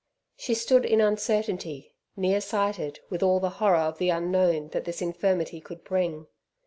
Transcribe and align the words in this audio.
She 0.35 0.55
stood 0.55 0.83
in 0.83 0.99
uncertainty, 0.99 1.93
near 2.15 2.41
sighted, 2.41 3.01
with 3.11 3.21
all 3.21 3.39
the 3.39 3.51
horror 3.61 3.77
of 3.81 3.99
the 3.99 4.09
unknown 4.09 4.69
that 4.69 4.85
this 4.85 4.99
infirmity 4.99 5.61
could 5.61 5.83
bring. 5.83 6.25